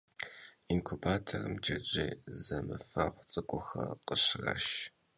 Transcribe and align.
Yinkubatorım 0.69 1.55
cecêy 1.65 2.11
zemıfeğu 2.43 3.13
ts'ık'uxer 3.29 3.89
khışraşş. 4.07 4.69